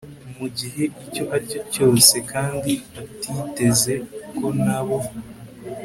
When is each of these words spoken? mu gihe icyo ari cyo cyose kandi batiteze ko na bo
mu 0.37 0.47
gihe 0.57 0.83
icyo 1.05 1.23
ari 1.33 1.45
cyo 1.51 1.61
cyose 1.73 2.15
kandi 2.31 2.71
batiteze 2.93 3.93
ko 4.37 4.45
na 4.65 4.79
bo 4.87 4.97